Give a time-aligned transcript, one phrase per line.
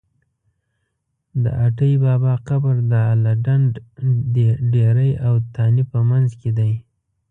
[1.43, 3.71] د اټی بابا قبر د اله ډنډ
[4.73, 6.73] ډېری او تانې په منځ کې دی.